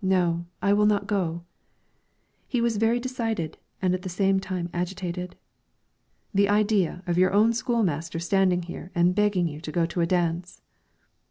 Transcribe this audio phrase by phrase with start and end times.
[0.00, 1.44] "No, I will not go."
[2.48, 5.36] He was very decided and at the same time agitated.
[6.32, 10.00] "The idea of your own school master standing here and begging you to go to
[10.00, 10.62] a dance."